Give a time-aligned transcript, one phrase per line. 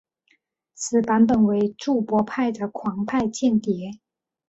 [0.73, 3.99] 此版本为注博派的狂派间谍。